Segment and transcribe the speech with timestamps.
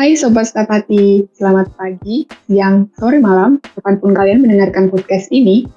[0.00, 5.68] Hai Sobat Stapati, selamat pagi, siang, sore, malam, kapan pun kalian mendengarkan podcast ini.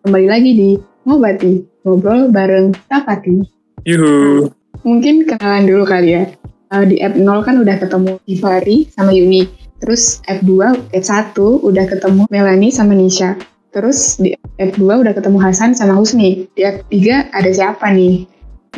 [0.00, 0.70] Kembali lagi di
[1.04, 3.36] Ngobati, ngobrol bareng Stapati.
[3.84, 4.48] Yuhu.
[4.80, 6.24] Mungkin kenalan dulu kali ya.
[6.72, 9.44] Uh, di F0 kan udah ketemu Ivari sama Yuni.
[9.84, 13.36] Terus F2, F1 udah ketemu Melanie sama Nisha.
[13.76, 16.48] Terus di F2 udah ketemu Hasan sama Husni.
[16.56, 18.24] Di F3 ada siapa nih?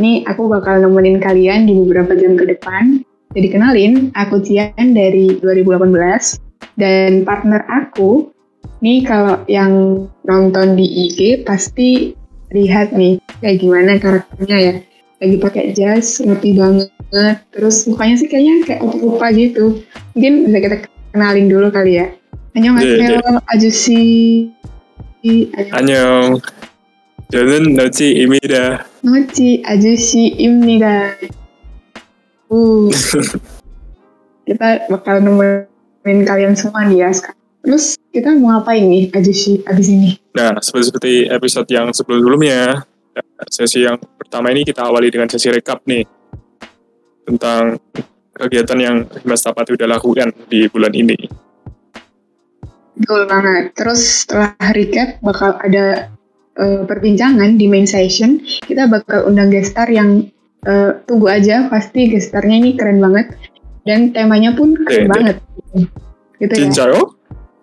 [0.02, 3.06] Ini aku bakal nemenin kalian di beberapa jam ke depan.
[3.37, 6.39] Jadi kenalin, aku Cian dari 2018.
[6.79, 8.31] Dan partner aku,
[8.79, 12.15] nih kalau yang nonton di IG pasti
[12.53, 14.75] lihat nih kayak gimana karakternya ya.
[15.21, 16.89] Lagi pakai jas, rapi banget.
[17.53, 19.81] Terus mukanya sih kayaknya kayak opa-opa gitu.
[20.17, 20.77] Mungkin bisa kita
[21.13, 22.07] kenalin dulu kali ya.
[22.55, 23.17] 안녕하세요, 네, 네.
[23.47, 24.51] 아저씨.
[25.71, 26.37] 안녕.
[27.31, 28.85] 저는 너지입니다.
[29.03, 31.17] Noci 아저씨입니다.
[32.48, 32.88] Uh,
[34.48, 37.38] kita bakal nemenin kalian semua nih ya sekarang.
[37.60, 40.10] Terus kita mau ngapain nih ajusi abis ini?
[40.32, 42.86] Nah, seperti, seperti episode yang sebelum-sebelumnya,
[43.52, 46.06] sesi yang pertama ini kita awali dengan sesi rekap nih
[47.28, 47.76] tentang
[48.32, 51.18] kegiatan yang Mas Tapati udah lakukan di bulan ini.
[52.98, 53.74] Betul banget.
[53.76, 56.08] Terus setelah recap bakal ada
[56.56, 58.42] eh, perbincangan di main session.
[58.42, 60.26] Kita bakal undang gestar yang
[60.63, 63.35] eh, tunggu aja pasti gestarnya ini keren banget
[63.83, 65.35] dan temanya pun keren Iya, banget.
[66.39, 66.61] Gitu ya.
[66.69, 66.99] 진짜요?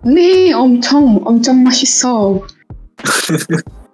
[0.01, 2.41] 네, 엄청 엄청 맛있어.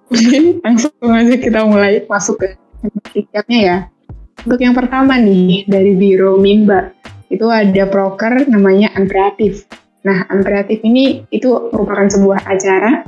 [0.06, 2.54] Oke, langsung aja kita mulai masuk ke
[3.10, 3.78] recapnya ya.
[4.46, 6.94] Untuk yang pertama nih dari Biro Mimba
[7.26, 9.66] itu ada proker namanya Amperatif.
[10.06, 13.02] Nah, Amperatif ini itu merupakan sebuah acara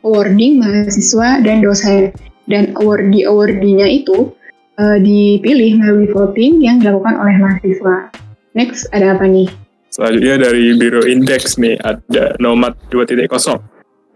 [0.00, 2.16] awarding mahasiswa dan dosen.
[2.48, 4.32] Dan awardee awardinya itu
[4.79, 8.13] eh, dipilih melalui voting yang dilakukan oleh mahasiswa.
[8.53, 9.49] Next ada apa nih?
[9.93, 13.29] Selanjutnya dari Biro Index nih, ada Nomad 2.0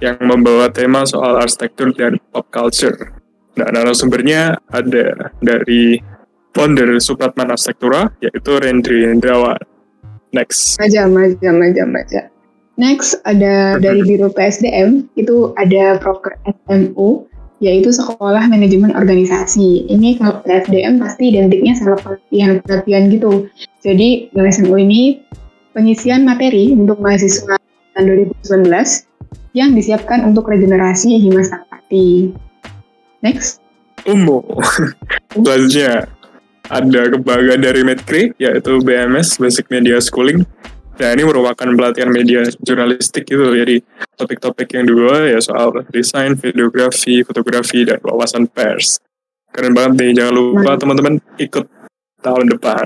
[0.02, 2.98] yang membawa tema soal arsitektur dan pop culture.
[3.58, 5.98] Nah, narasumbernya ada dari
[6.54, 9.58] founder Supratman Arsitektura, yaitu Rendri Indrawan.
[10.34, 10.78] Next.
[10.78, 12.22] Maja, maja, maja, maja.
[12.78, 17.26] Next ada dari Biro PSDM, itu ada proker SMU,
[17.58, 19.90] yaitu Sekolah Manajemen Organisasi.
[19.90, 23.50] Ini kalau PSDM pasti identiknya sama pelatihan-pelatihan gitu.
[23.82, 25.22] Jadi di SMU ini
[25.74, 27.58] pengisian materi untuk mahasiswa
[27.98, 28.70] tahun 2019
[29.58, 32.30] yang disiapkan untuk regenerasi Himas Tapati.
[33.26, 33.62] Next.
[34.06, 34.46] Umum.
[35.34, 36.06] Selanjutnya
[36.70, 40.46] ada kebanggaan dari Medcre yaitu BMS Basic Media Schooling.
[40.98, 43.54] Nah ini merupakan pelatihan media jurnalistik gitu.
[43.54, 43.86] Jadi
[44.18, 48.98] topik-topik yang dua ya soal desain, videografi, fotografi, dan wawasan pers.
[49.54, 50.12] Keren banget nih.
[50.18, 51.66] Jangan lupa teman-teman ikut
[52.26, 52.86] tahun depan.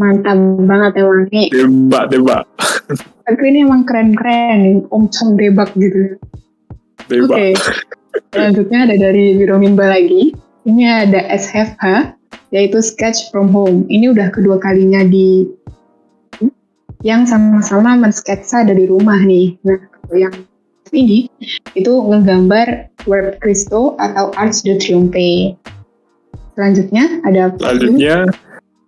[0.00, 1.48] Mantap banget emang nih.
[1.52, 2.44] Debat, debat.
[3.28, 6.16] Tapi ini emang keren-keren, omcong debak gitu.
[7.06, 7.54] Oke, Debat.
[8.34, 10.32] selanjutnya ada dari Biro Mimba lagi.
[10.62, 12.14] Ini ada SFH,
[12.54, 13.84] yaitu Sketch from Home.
[13.90, 15.46] Ini udah kedua kalinya di
[17.02, 19.58] yang sama-sama mensketsa dari rumah nih.
[19.66, 20.34] Nah, kalau yang
[20.92, 21.26] ini
[21.74, 25.56] itu ngegambar Web Cristo atau Arch de Triomphe.
[26.52, 28.28] Selanjutnya ada Selanjutnya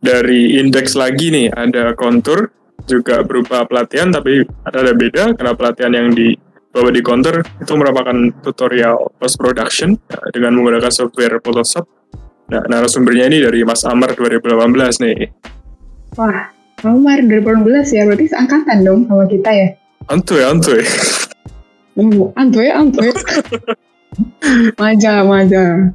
[0.05, 2.53] dari indeks lagi nih ada kontur
[2.85, 8.13] juga berupa pelatihan tapi ada ada beda karena pelatihan yang dibawa di kontur itu merupakan
[8.45, 11.89] tutorial post production eh, dengan menggunakan software Photoshop.
[12.45, 15.33] Nah, narasumbernya ini dari Mas Amar 2018 nih.
[16.21, 16.54] Wah,
[16.85, 19.69] Omar 2018 ya, berarti seangkatan dong sama kita ya.
[20.13, 20.85] Antuy, antuy.
[21.97, 23.09] Hmm, Antoy, Antoy.
[24.83, 25.95] maja, maja.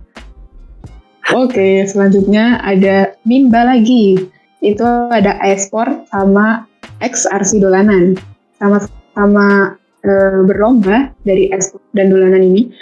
[1.29, 4.17] Oke, selanjutnya ada Mimba lagi.
[4.65, 6.65] Itu ada e-sport sama
[7.03, 8.17] XRC Dolanan.
[8.57, 12.73] Sama-sama eh, berlomba dari e-sport dan dolanan ini.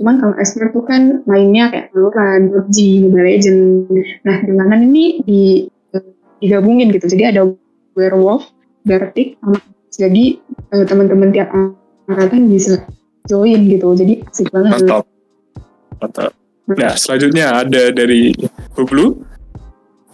[0.00, 4.08] Cuman kalau e-sport tuh kan mainnya kayak Valorant, PUBG, Mobile Legends.
[4.24, 5.42] Nah, dolanan ini di,
[6.40, 7.06] digabungin gitu.
[7.06, 7.46] Jadi ada
[7.94, 8.50] Werewolf,
[8.84, 9.58] sama
[9.90, 10.24] jadi
[10.72, 11.52] eh, teman-teman tiap
[12.08, 12.82] angkatan bisa
[13.28, 13.92] join gitu.
[13.94, 14.80] Jadi asik banget.
[14.80, 15.04] Mantap.
[16.00, 16.32] Mantap.
[16.70, 18.30] Nah, selanjutnya ada dari
[18.78, 19.18] Hublu,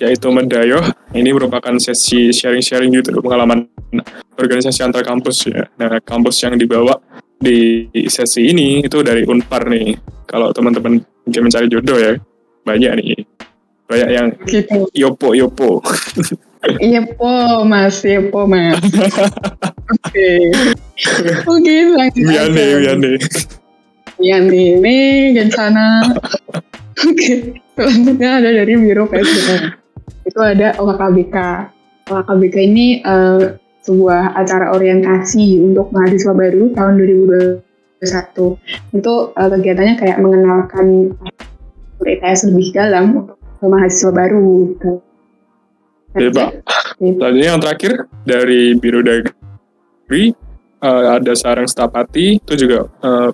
[0.00, 0.84] yaitu Medayoh.
[1.12, 3.69] Ini merupakan sesi sharing-sharing gitu pengalaman
[4.40, 5.69] organisasi antar kampus ya.
[5.76, 6.96] Nah, kampus yang dibawa
[7.37, 9.96] di sesi ini itu dari Unpar nih.
[10.25, 12.17] Kalau teman-teman mungkin mencari jodoh ya,
[12.64, 13.25] banyak nih.
[13.86, 14.90] Banyak yang Gitu.
[14.94, 15.82] yopo yopo.
[16.82, 18.74] Iya po mas, iya po mas.
[19.86, 20.28] Oke.
[21.46, 23.14] Oke, lanjut miane.
[24.18, 26.02] Iya nih, nih Gencana.
[26.96, 29.76] Oke, selanjutnya ada dari Biro PSDM.
[30.24, 31.36] Itu ada OKKBK.
[32.08, 33.54] KBK ini uh,
[33.84, 36.94] sebuah acara orientasi untuk mahasiswa baru tahun
[38.02, 38.96] 2021.
[38.96, 41.12] Itu uh, kegiatannya kayak mengenalkan
[42.00, 44.75] ITS lebih dalam untuk mahasiswa baru.
[44.75, 44.93] Gitu.
[46.17, 46.50] Oke, Pak.
[46.97, 47.93] Selanjutnya yang terakhir
[48.25, 50.32] dari Biro Dagri
[50.81, 53.29] uh, ada Sarang Stapati itu juga uh,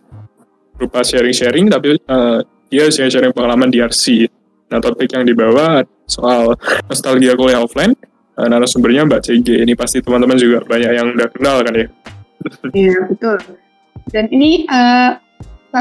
[0.74, 4.26] berupa sharing-sharing tapi uh, dia sharing-sharing pengalaman di RC.
[4.72, 6.56] Nah, topik yang dibawa soal
[6.88, 7.92] nostalgia kuliah offline
[8.34, 9.48] uh, narasumbernya Mbak CG.
[9.62, 11.86] Ini pasti teman-teman juga banyak yang udah kenal kan ya?
[12.74, 13.38] Iya, betul.
[14.10, 15.14] Dan ini uh,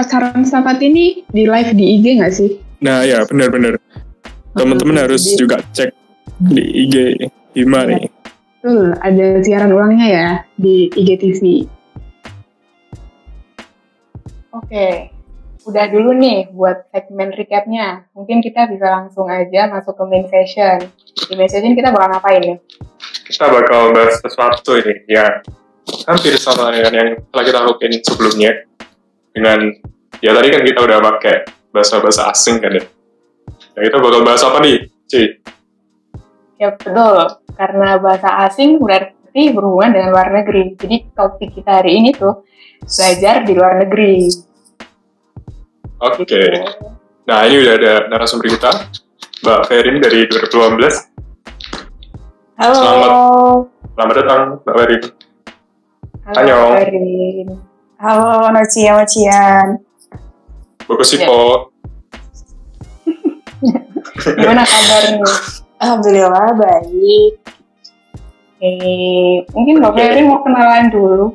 [0.06, 2.50] saran sahabat ini di live di IG nggak sih?
[2.86, 3.82] Nah ya benar-benar.
[4.52, 5.96] Teman-teman oh, harus juga cek
[6.44, 6.96] di IG
[7.56, 7.96] Hima ya.
[7.96, 8.04] nih.
[8.62, 11.66] Betul, ada siaran ulangnya ya di IGTV.
[14.52, 15.10] Oke,
[15.66, 18.06] udah dulu nih buat segmen recapnya.
[18.14, 20.78] Mungkin kita bisa langsung aja masuk ke main session.
[21.26, 22.58] Di main session kita bakal ngapain nih?
[23.26, 25.42] Kita bakal bahas sesuatu ini ya
[26.06, 28.52] hampir sama dengan yang telah kita lakukan sebelumnya.
[29.32, 29.60] Dengan
[30.20, 31.36] ya tadi kan kita udah pakai
[31.72, 32.84] bahasa-bahasa asing kan ya.
[33.72, 35.40] Nah kita bakal bahas apa nih, Ci?
[36.60, 40.76] Ya betul, karena bahasa asing berarti berhubungan dengan luar negeri.
[40.76, 42.44] Jadi topik kita hari ini tuh
[42.84, 44.28] belajar di luar negeri.
[46.04, 46.28] Oke.
[46.28, 46.52] Okay.
[47.30, 48.72] Nah, ini udah ada narasumber kita,
[49.46, 52.60] Mbak Ferin dari 2018.
[52.60, 52.76] Halo.
[52.76, 53.12] Selamat,
[53.96, 55.02] selamat datang, Mbak Ferin.
[56.28, 57.48] Halo, Mbak Ferin.
[58.02, 59.68] Halo, Nocia Macian.
[60.90, 61.71] Bagus sih, ya.
[64.22, 65.34] Gimana kabarnya?
[65.82, 67.34] Alhamdulillah, baik.
[68.62, 71.34] Eh, mungkin Mbak Ferin mau kenalan dulu.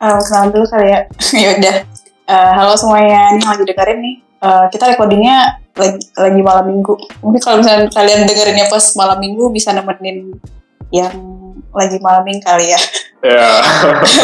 [0.00, 1.00] Uh, kenalan dulu kali ya.
[1.44, 1.76] Yaudah.
[2.24, 4.16] Uh, halo semuanya, ini lagi dengerin nih.
[4.40, 6.96] Uh, kita recordingnya lagi, lagi malam minggu.
[7.20, 10.32] Mungkin kalau misalnya kalian dengerinnya pas malam minggu bisa nemenin
[10.88, 11.12] yang
[11.76, 12.80] lagi malam minggu kali ya.
[13.20, 13.60] Yeah.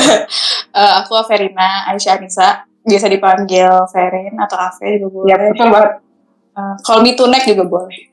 [0.76, 5.28] uh, aku Averina Aisyah Anissa, biasa dipanggil Ferin atau Ave juga boleh.
[5.28, 6.09] Ya betul banget.
[6.50, 8.11] Uh, call me tunek juga boleh.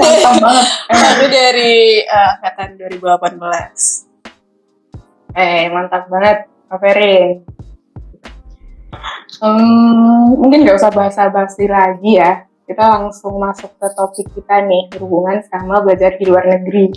[0.00, 0.66] Mantap banget.
[0.88, 4.06] Aku dari uh, angkatan 2018.
[5.36, 6.48] Eh, mantap banget,
[6.80, 7.44] Ferin.
[9.36, 12.48] Hmm, mungkin nggak usah basa-basi lagi ya.
[12.64, 16.88] Kita langsung masuk ke topik kita nih, berhubungan sama belajar di luar negeri.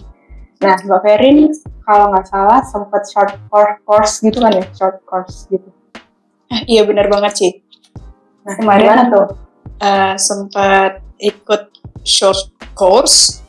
[0.64, 1.52] Nah, Mbak Ferin,
[1.84, 3.36] kalau nggak salah sempat short
[3.84, 5.68] course gitu kan ya, short course gitu.
[6.50, 7.52] Eh, iya benar banget sih.
[8.48, 9.49] Nah, kemarin tuh?
[9.78, 11.70] Uh, sempat ikut
[12.02, 13.46] short course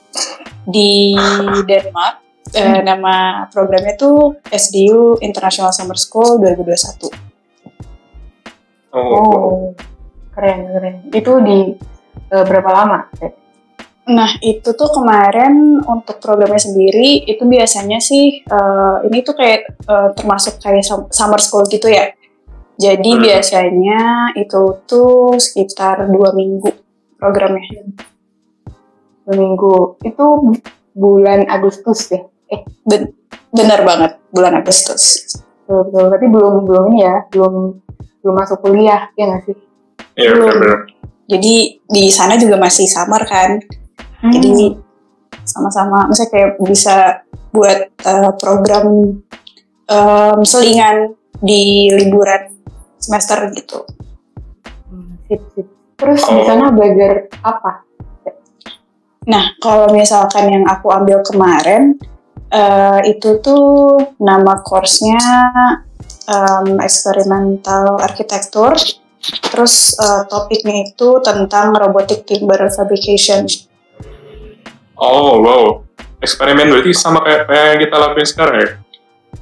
[0.69, 1.17] di
[1.65, 2.21] Denmark.
[2.51, 7.31] Uh, nama programnya tuh SDU International Summer School 2021
[8.91, 9.59] Oh, oh
[10.35, 10.95] keren keren.
[11.15, 11.59] Itu di
[12.35, 13.07] uh, berapa lama?
[14.11, 20.11] Nah itu tuh kemarin untuk programnya sendiri itu biasanya sih uh, ini tuh kayak uh,
[20.19, 20.83] termasuk kayak
[21.15, 22.11] summer school gitu ya.
[22.81, 23.21] Jadi hmm.
[23.21, 24.01] biasanya
[24.41, 26.73] itu tuh sekitar dua minggu
[27.21, 27.93] programnya.
[29.29, 30.27] Dua minggu itu
[30.97, 32.25] bulan Agustus ya?
[32.49, 33.13] Eh ben
[33.53, 35.37] benar banget bulan Agustus.
[35.69, 36.05] Betul, betul.
[36.09, 37.55] Berarti belum belum ini ya, belum
[38.21, 39.57] belum masuk kuliah ya nggak sih
[40.17, 40.79] iya benar
[41.25, 43.61] jadi di sana juga masih summer kan
[44.25, 44.33] hmm.
[44.33, 44.77] jadi
[45.49, 46.97] sama-sama misalnya kayak bisa
[47.51, 49.19] buat uh, program
[49.89, 52.60] um, selingan di liburan
[53.01, 53.89] semester gitu
[54.93, 55.67] hmm, sip, sip.
[55.97, 56.37] terus oh.
[56.37, 57.83] di sana belajar apa
[59.25, 61.97] nah kalau misalkan yang aku ambil kemarin
[62.53, 65.21] uh, itu tuh nama course-nya
[66.31, 68.75] um, eksperimental arsitektur.
[69.21, 73.45] Terus uh, topiknya itu tentang robotic timber fabrication.
[74.97, 75.65] Oh wow,
[76.25, 78.71] eksperimen berarti sama kayak, kayak yang kita lakuin sekarang ya?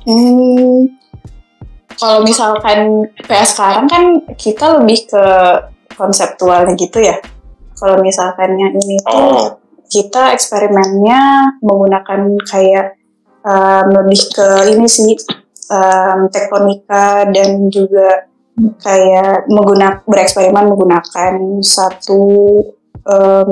[0.06, 0.97] Hmm,
[1.98, 4.04] kalau misalkan kayak sekarang kan
[4.38, 5.26] kita lebih ke
[5.98, 7.18] konseptualnya gitu ya.
[7.74, 9.46] Kalau misalkan yang ini tuh oh.
[9.90, 12.98] kita eksperimennya menggunakan kayak
[13.42, 15.14] um, lebih ke ini sih
[15.70, 18.30] um, tektonika dan juga
[18.82, 22.22] kayak menggunakan bereksperimen menggunakan satu
[23.06, 23.50] um,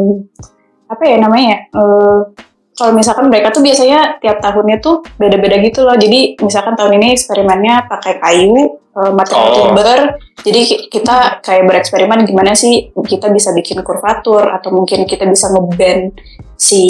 [0.87, 2.31] apa ya namanya uh,
[2.77, 5.97] kalau misalkan mereka tuh biasanya tiap tahunnya tuh beda-beda gitu loh.
[5.97, 9.57] Jadi misalkan tahun ini eksperimennya pakai kayu, uh, material oh.
[9.57, 10.01] timber.
[10.45, 10.61] Jadi
[10.93, 16.21] kita kayak bereksperimen gimana sih kita bisa bikin kurvatur atau mungkin kita bisa ngeband
[16.61, 16.85] si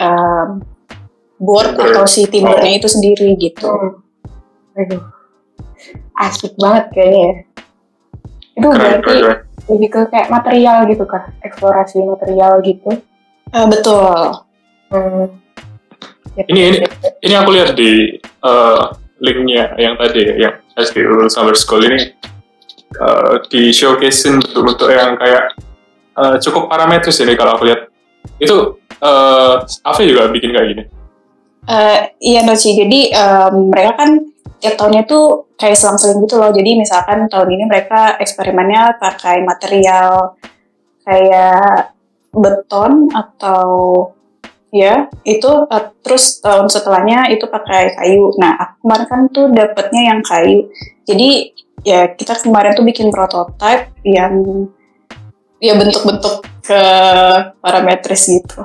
[0.00, 0.64] um,
[1.36, 2.78] board atau si timbernya oh.
[2.80, 3.68] itu sendiri gitu.
[3.68, 4.80] Hmm.
[4.80, 5.02] Aduh,
[6.24, 7.34] asik banget kayaknya ya.
[8.56, 9.36] Itu keren, berarti keren.
[9.68, 11.28] lebih ke kayak material gitu kah?
[11.44, 12.90] Eksplorasi material gitu?
[13.52, 14.47] Uh, betul.
[14.88, 15.26] Hmm.
[16.38, 16.78] Ya, Ini ini
[17.24, 18.82] ini aku lihat di eh,
[19.18, 22.14] linknya yang tadi yang SBU Summer School ini
[22.94, 25.44] eh, di showcasein bentuk-bentuk yang kayak
[26.16, 27.90] eh, cukup parametris ini kalau aku lihat
[28.38, 29.54] itu eh
[29.86, 30.84] Afi juga bikin kayak gini.
[31.68, 34.10] Eh, iya Noci, jadi em, mereka kan
[34.56, 36.48] tiap tahunnya tuh kayak selang-seling gitu loh.
[36.48, 40.32] Jadi misalkan tahun ini mereka eksperimennya pakai material
[41.04, 41.92] kayak
[42.32, 43.68] beton atau
[44.68, 48.32] ya itu eh, terus tahun setelahnya itu pakai kayu.
[48.36, 50.68] Nah aku kemarin kan tuh dapetnya yang kayu.
[51.08, 51.56] Jadi
[51.86, 54.66] ya kita kemarin tuh bikin prototipe yang
[55.58, 56.82] ya bentuk-bentuk ke
[57.58, 58.60] parametris gitu.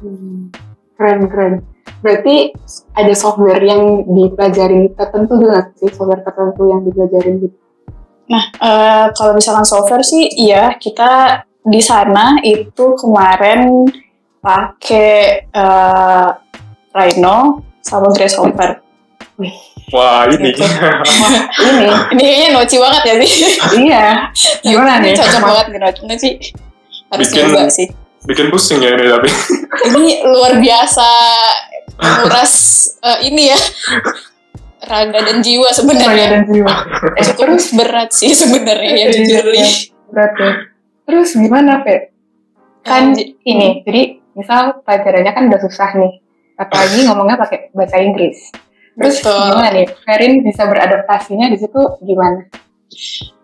[0.00, 0.52] Hmm,
[0.98, 1.54] Keren, keren.
[2.02, 2.50] Berarti
[2.94, 5.90] ada software yang dipelajarin tertentu nggak sih?
[5.94, 7.58] Software tertentu yang dipelajarin gitu?
[8.28, 13.86] Nah, eh, kalau misalkan software sih, iya kita di sana itu kemarin
[14.38, 15.10] pakai
[15.44, 16.28] eh,
[16.90, 17.36] Rhino
[17.80, 18.82] sama Grasshopper.
[19.88, 20.50] Wah ini.
[20.50, 20.60] Gitu.
[21.64, 23.32] ini, ini kayaknya noci banget ya sih.
[23.78, 24.06] iya.
[24.60, 25.12] Gimana Ini nih?
[25.16, 26.00] Cocok banget nih noci.
[26.04, 26.28] Noci
[27.08, 27.88] harus Bikin- nyoba sih.
[28.26, 29.30] Bikin pusing ya ini tapi.
[29.88, 31.06] Ini luar biasa
[31.96, 32.54] menguras
[33.00, 33.58] eh, ini ya
[34.84, 36.26] raga dan jiwa Raga sebenarnya.
[36.28, 36.72] dan jiwa.
[37.14, 39.68] Eh, terus berat sih sebenarnya ya Iya, jujur iya.
[40.10, 40.52] berat ya.
[41.06, 42.10] Terus gimana, Pe?
[42.82, 46.22] Kan ini, jadi misal pelajarannya kan udah susah nih.
[46.54, 48.54] Apalagi ngomongnya pakai bahasa Inggris.
[48.98, 49.42] Terus Betul.
[49.50, 49.86] gimana nih?
[50.06, 52.46] Ferin bisa beradaptasinya di situ gimana?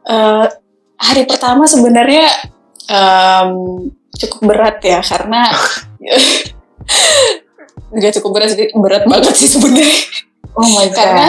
[0.06, 0.46] Eh,
[0.98, 2.26] hari pertama sebenarnya
[2.90, 3.50] em,
[4.14, 5.50] cukup berat ya karena
[7.94, 9.94] nggak cukup berat berat banget sih sebenarnya
[10.54, 10.96] Oh my god.
[10.98, 11.26] Karena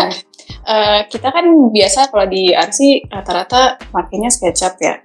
[0.66, 5.05] eh, kita kan biasa kalau di RC rata-rata makainya SketchUp ya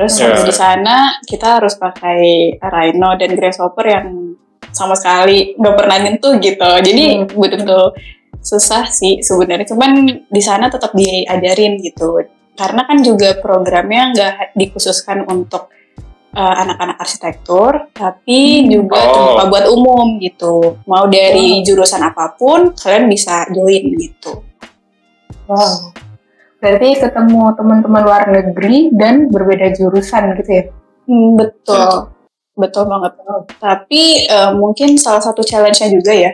[0.00, 4.32] terus waktu di sana kita harus pakai Rhino dan Grasshopper yang
[4.72, 7.36] sama sekali nggak pernah nyentuh gitu jadi Hmm.
[7.36, 7.92] betul-betul
[8.40, 9.90] susah sih sebenarnya cuman
[10.24, 12.16] di sana tetap diajarin gitu
[12.56, 15.68] karena kan juga programnya nggak dikhususkan untuk
[16.32, 18.68] uh, anak-anak arsitektur tapi Hmm.
[18.72, 19.12] juga Oh.
[19.12, 24.48] terbuka buat umum gitu mau dari jurusan apa pun kalian bisa join gitu
[25.44, 25.90] Wow.
[26.60, 30.64] Berarti ketemu teman-teman luar negeri dan berbeda jurusan gitu ya?
[31.08, 32.20] Hmm, betul
[32.60, 33.12] betul banget
[33.56, 36.32] tapi uh, mungkin salah satu challenge-nya juga ya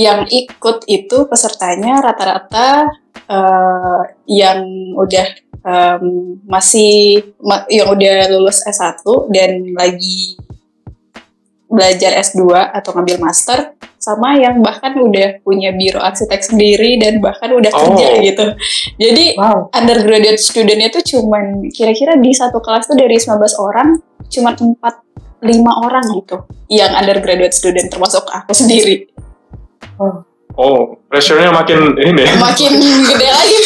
[0.00, 2.88] yang ikut itu pesertanya rata-rata
[3.28, 4.64] uh, yang
[4.96, 5.26] udah
[5.60, 6.04] um,
[6.48, 10.40] masih ma- yang udah lulus S1 dan lagi
[11.68, 17.52] belajar S2 atau ngambil master sama yang bahkan udah punya biro arsitek sendiri dan bahkan
[17.52, 18.24] udah kerja Oh.
[18.24, 18.46] gitu.
[18.96, 19.68] Jadi Wow.
[19.76, 24.00] undergraduate studentnya tuh cuman kira-kira di satu kelas tuh dari 19 orang
[24.32, 26.36] cuman 4 5 orang gitu
[26.72, 29.08] yang undergraduate student termasuk aku sendiri.
[30.56, 32.24] Oh, pressure-nya makin ini.
[32.36, 32.72] Makin
[33.04, 33.58] gede lagi.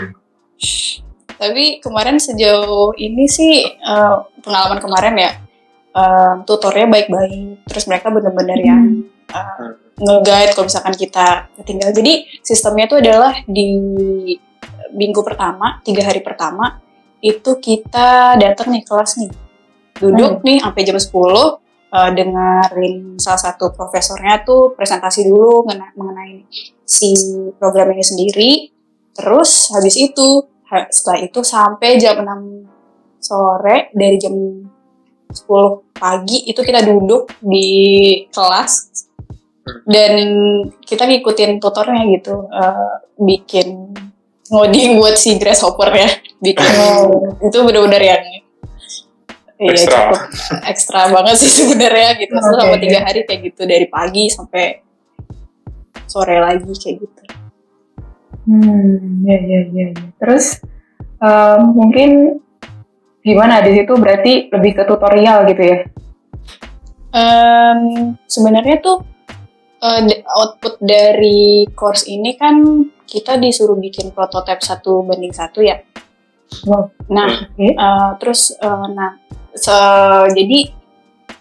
[1.40, 5.30] Tapi kemarin sejauh ini sih eh, pengalaman kemarin ya
[5.94, 7.66] eh, tutornya baik-baik.
[7.66, 8.82] Terus mereka bener-bener yang
[9.30, 9.68] eh,
[10.00, 11.94] nge-guide kalau misalkan kita ketinggalan.
[11.94, 13.68] Jadi sistemnya itu adalah di
[14.90, 16.80] minggu pertama, tiga hari pertama
[17.20, 19.30] itu kita datang nih kelas nih.
[20.00, 21.12] Duduk nih sampai jam 10
[21.92, 26.48] eh, dengerin salah satu profesornya tuh presentasi dulu ngena- mengenai
[26.86, 27.12] si
[27.60, 28.50] program ini sendiri.
[29.12, 30.48] Terus habis itu
[30.88, 34.32] setelah itu sampai jam 6 sore dari jam
[35.30, 37.68] 10 pagi itu kita duduk di
[38.34, 39.06] kelas
[39.86, 40.12] dan
[40.82, 43.94] kita ngikutin tutornya gitu eh, bikin
[44.50, 46.10] ngoding buat si grasshopper ya
[46.44, 46.74] bikin
[47.46, 48.22] itu bener-bener yang
[49.60, 50.08] Iya, Ekstra.
[50.08, 50.20] cukup
[50.72, 52.32] ekstra banget sih sebenarnya gitu.
[52.32, 52.48] Oke.
[52.48, 54.80] Selama tiga hari kayak gitu dari pagi sampai
[56.08, 57.22] sore lagi kayak gitu.
[58.48, 60.06] Hmm, ya, ya, ya, ya.
[60.16, 60.64] Terus
[61.20, 62.40] em, mungkin
[63.20, 65.78] gimana di situ berarti lebih ke tutorial gitu ya?
[67.10, 67.80] Em,
[68.24, 69.02] sebenarnya tuh
[69.80, 75.82] d- output dari course ini kan kita disuruh bikin prototipe satu banding satu ya.
[76.66, 76.90] Wow.
[77.10, 77.74] Nah, Oke.
[77.74, 79.18] eh, terus eh, nah
[79.54, 80.70] se- jadi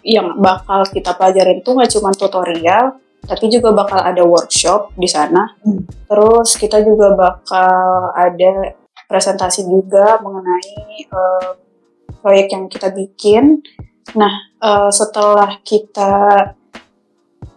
[0.06, 5.54] yang bakal kita pelajarin tuh nggak cuma tutorial, tapi juga bakal ada workshop di sana.
[5.62, 5.84] Hmm.
[6.08, 8.74] Terus kita juga bakal ada
[9.06, 11.50] presentasi juga mengenai eh,
[12.20, 13.64] proyek yang kita bikin.
[14.16, 16.14] Nah, eh, setelah kita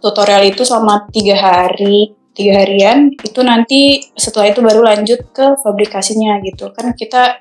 [0.03, 6.43] tutorial itu selama tiga hari, tiga harian, itu nanti setelah itu baru lanjut ke fabrikasinya
[6.43, 6.71] gitu.
[6.75, 7.39] Kan kita,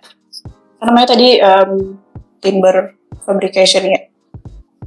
[0.79, 1.99] kan namanya tadi em,
[2.39, 2.95] timber
[3.27, 4.01] fabrication ya.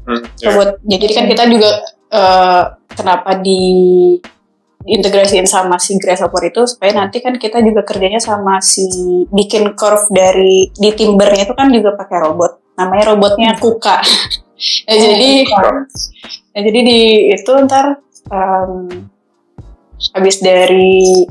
[0.06, 0.54] Hmm, ya.
[0.54, 0.70] robot.
[0.86, 1.70] Jadi kan kita juga
[2.14, 2.64] eh,
[2.96, 3.64] kenapa di
[4.86, 8.86] diintegrasiin sama si Grasshopper itu supaya nanti kan kita juga kerjanya sama si
[9.34, 12.78] bikin curve dari di timbernya itu kan juga pakai robot.
[12.78, 13.98] Namanya robotnya Kuka.
[14.86, 17.00] nah, jadi nah, jadi di
[17.34, 17.98] itu ntar
[18.30, 18.72] em,
[20.14, 21.26] habis dari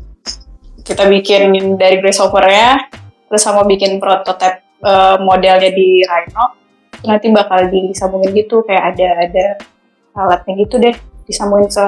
[0.82, 2.76] kita bikin dari Grasshopper ya,
[3.30, 6.58] terus sama bikin prototipe eh, modelnya di Rhino,
[7.06, 9.46] nanti bakal disambungin gitu kayak ada ada
[10.14, 11.86] alatnya gitu deh disambungin ke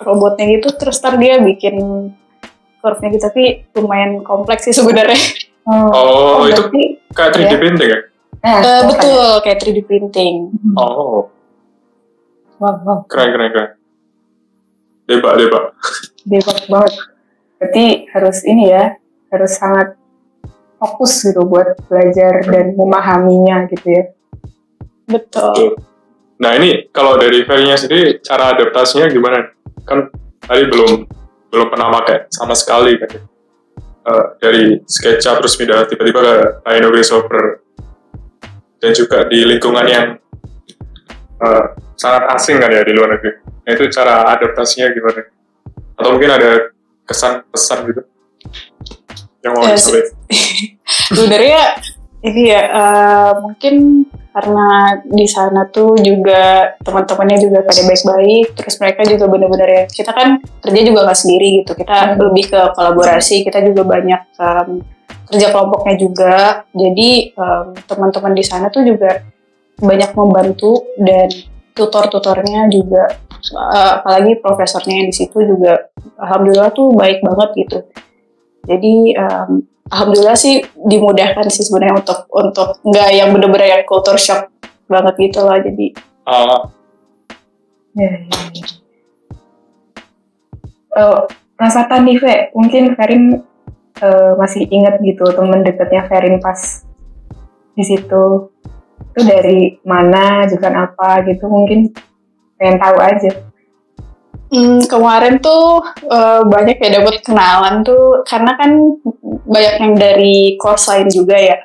[0.00, 1.74] robotnya gitu terus ntar dia bikin
[2.78, 5.16] curve-nya gitu tapi lumayan kompleks sih sebenarnya
[5.64, 6.82] Oh, itu berarti,
[7.16, 7.56] kayak 3D ya.
[7.56, 8.00] printing ya?
[8.38, 10.34] nah, Eh, betul kayak 3D printing
[10.76, 11.32] Oh,
[12.54, 12.98] Wow, wow.
[13.08, 13.70] keren, keren, keren.
[15.04, 15.64] Debak, debak.
[16.30, 16.92] Debak banget.
[17.56, 18.94] Berarti harus ini ya,
[19.28, 19.96] harus sangat
[20.76, 24.04] fokus gitu buat belajar dan memahaminya gitu ya.
[25.04, 25.76] betul
[26.44, 29.48] Nah ini kalau dari Ferry-nya sendiri cara adaptasinya gimana?
[29.88, 30.12] Kan
[30.44, 31.08] tadi belum
[31.48, 33.16] belum pernah pakai sama sekali kan?
[34.04, 36.34] Eh, dari SketchUp terus pindah tiba-tiba ke
[36.68, 37.64] Rhino Grasshopper
[38.76, 40.06] dan juga di lingkungan yang
[41.40, 41.64] eh,
[41.96, 43.40] sangat asing kan ya di luar negeri.
[43.64, 45.24] Nah itu cara adaptasinya gimana?
[45.96, 46.68] Atau mungkin ada
[47.08, 48.02] kesan-pesan gitu
[49.40, 50.12] yang mau Ya, disampaikan?
[51.16, 51.62] sebenarnya
[52.24, 53.74] ini ya eh, mungkin
[54.34, 54.66] karena
[55.06, 60.42] di sana tuh juga teman-temannya juga pada baik-baik terus mereka juga benar-benar ya kita kan
[60.58, 62.18] kerja juga nggak sendiri gitu kita Hmm.
[62.18, 64.68] lebih ke kolaborasi kita juga banyak em,
[65.30, 66.36] kerja kelompoknya juga
[66.74, 69.22] jadi em, teman-teman di sana tuh juga
[69.78, 71.30] banyak membantu dan
[71.78, 73.14] tutor-tutornya juga
[73.54, 77.78] eh, apalagi profesornya yang di situ juga alhamdulillah tuh baik banget gitu
[78.66, 79.62] jadi em,
[79.92, 84.48] alhamdulillah sih dimudahkan sih sebenarnya untuk untuk nggak yang bener-bener yang culture shock
[84.88, 85.92] banget gitu lah jadi
[86.24, 86.72] Ah,
[87.94, 88.66] Ya, ya, ya.
[90.94, 91.20] Eh,
[91.54, 92.34] penasaran nih, Fe.
[92.56, 93.44] Mungkin Ferin
[94.02, 96.58] eh, masih ingat gitu temen deketnya Ferin pas
[97.76, 98.50] di situ.
[99.14, 101.46] Itu dari mana, jurusan apa gitu.
[101.46, 101.94] Mungkin
[102.58, 103.30] pengen tahu aja.
[104.54, 108.70] Hmm, kemarin tuh eh, banyak ya dapat kenalan tuh karena kan
[109.50, 111.58] banyak yang dari course lain juga ya.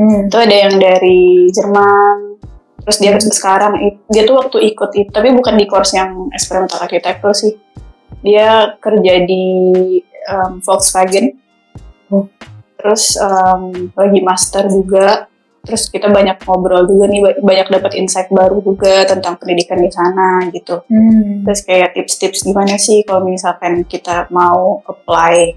[0.00, 0.32] Hmm.
[0.32, 2.40] Itu ada yang dari Jerman.
[2.82, 6.80] Terus dia sekarang i- dia tuh waktu ikut itu tapi bukan di course yang experimental
[6.80, 7.52] architecture sih.
[8.24, 9.44] Dia kerja di
[10.02, 11.36] em, Volkswagen.
[12.08, 12.26] Oh.
[12.80, 15.28] Terus em, lagi master juga.
[15.62, 19.88] Terus kita banyak ngobrol juga nih, ba- banyak dapat insight baru juga tentang pendidikan di
[19.88, 21.46] sana gitu Hmm.
[21.46, 25.54] terus kayak tips-tips gimana sih kalau misalkan kita mau apply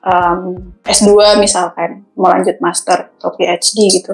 [0.00, 4.12] um, S2 misalkan mau lanjut master atau PhD gitu.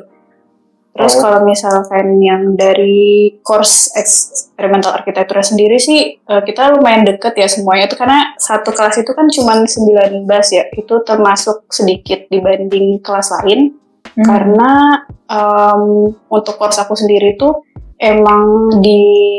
[0.91, 1.21] Terus Oh.
[1.21, 7.85] kalau misalkan yang dari course experimental architecture sendiri sih eh, kita lumayan deket ya semuanya
[7.85, 10.65] itu karena satu kelas itu kan cuma 19 ya.
[10.73, 13.77] Itu termasuk sedikit dibanding kelas lain
[14.17, 14.25] Hmm.
[14.25, 14.73] karena
[15.29, 15.83] em,
[16.33, 17.69] untuk course aku sendiri tuh
[18.01, 19.37] emang di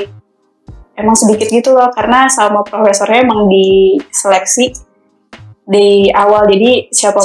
[0.93, 4.73] emang sedikit gitu loh karena sama profesornya emang diseleksi
[5.67, 7.19] di awal jadi siapa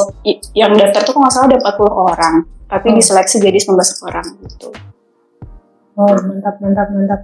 [0.56, 2.34] yang daftar tuh kalau nggak salah ada 40 orang
[2.72, 2.98] tapi Hmm.
[2.98, 4.72] diseleksi jadi 19 orang gitu
[5.92, 7.20] Oh, mantap, mantap, mantap.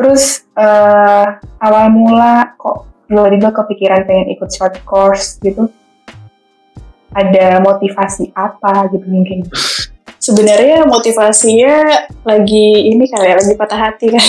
[0.00, 1.26] Terus eh,
[1.60, 5.68] awal mula kok tiba-tiba kepikiran pengen ikut short course gitu?
[7.12, 9.44] Ada motivasi apa gitu mungkin?
[10.22, 11.74] sebenarnya motivasinya
[12.22, 14.22] lagi ini kali ya lagi patah hati kan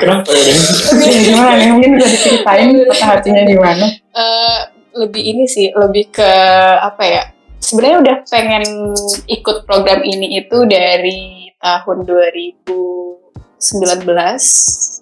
[0.00, 0.56] Kenapa ya?
[0.96, 1.68] Ini gimana nih?
[1.76, 3.86] Mungkin bisa diceritain patah hatinya di mana?
[3.92, 4.60] Eh,
[4.96, 6.32] lebih ini sih lebih ke
[6.80, 7.22] apa ya
[7.62, 8.64] sebenarnya udah pengen
[9.30, 14.97] ikut program ini itu dari tahun 2019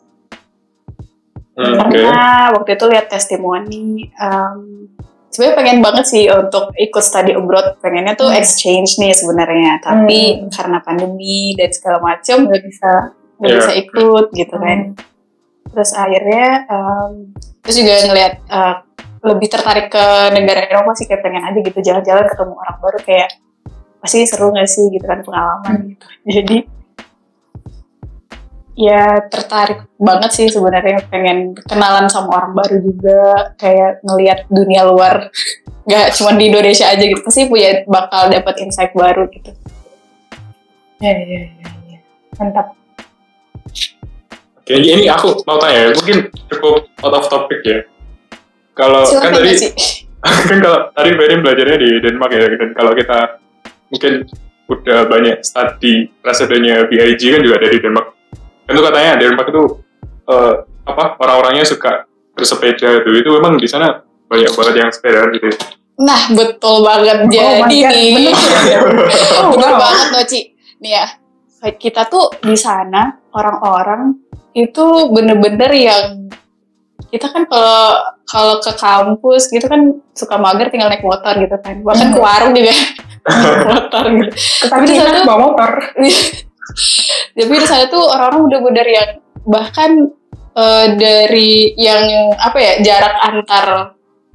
[1.57, 1.97] Hmm, Oke.
[1.97, 2.21] karena
[2.53, 4.93] waktu itu lihat testimoni um,
[5.33, 8.37] sebenarnya pengen banget sih untuk ikut study abroad pengennya tuh Hmm.
[8.37, 10.53] exchange nih sebenarnya tapi Hmm.
[10.53, 12.93] karena pandemi dan segala macem Nggak bisa.
[13.37, 13.59] nggak Iya.
[13.59, 14.79] bisa ikut gitu kan
[15.67, 17.13] terus akhirnya um,
[17.61, 18.75] terus juga ngeliat uh,
[19.25, 23.29] lebih tertarik ke negara Eropa sih kayak pengen aja gitu jalan-jalan ketemu orang baru kayak
[23.99, 26.57] pasti seru nggak sih gitu kan pengalaman gitu jadi
[28.77, 33.23] ya tertarik banget sih sebenarnya pengen kenalan sama orang baru juga
[33.57, 35.33] kayak ngelihat dunia luar
[35.89, 39.57] nggak cuma di Indonesia aja gitu pasti punya bakal dapat insight baru gitu
[40.97, 41.99] Ya, ya, ya, ya.
[42.41, 42.73] Mantap.
[44.57, 47.85] Oke, ini aku mau tanya ya, mungkin cukup out of topic ya.
[48.73, 49.71] Kalau kan tadi sih
[50.49, 53.19] kan kalau tadi Ferry belajarnya di Denmark ya, dan kalau kita
[53.93, 54.13] mungkin
[54.67, 58.16] udah banyak studi presidennya BIG kan juga dari Denmark.
[58.67, 59.63] Kan itu katanya Denmark itu
[60.27, 60.55] eh,
[60.87, 65.49] apa orang-orangnya suka bersepeda itu itu memang di sana banyak banget yang sepeda gitu.
[65.97, 67.25] Nah, betul banget.
[67.25, 68.85] Oh Jadi nih, bener.
[69.41, 69.81] Oh, bener wow.
[69.81, 70.41] banget loh, Ci.
[70.85, 71.07] Nih ya,
[71.73, 74.13] kita tuh di sana orang-orang
[74.53, 76.29] itu bener-bener yang
[77.09, 81.81] kita kan kalau kalau ke kampus gitu kan suka mager tinggal naik motor gitu kan.
[81.81, 82.75] Bahkan ke warung juga
[83.73, 84.31] motor gitu.
[84.69, 85.71] Tapi di di sana- bawa motor.
[87.37, 89.09] Tapi di sana tuh orang-orang udah bener yang
[89.47, 89.91] bahkan
[90.53, 93.67] eh, dari yang apa ya jarak antar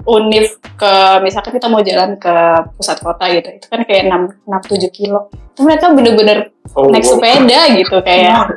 [0.02, 0.92] univ ke
[1.22, 2.34] misalkan kita mau jalan ke
[2.74, 6.38] pusat kota gitu itu kan kayak 6 6 7 kilo itu mereka bener-bener
[6.72, 7.10] Oh, naik wow.
[7.20, 8.48] sepeda gitu kayak